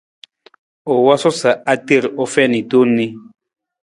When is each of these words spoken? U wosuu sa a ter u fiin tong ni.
U 0.91 0.93
wosuu 1.05 1.35
sa 1.41 1.51
a 1.71 1.73
ter 1.87 2.03
u 2.21 2.23
fiin 2.33 2.53
tong 2.71 2.91
ni. 2.97 3.07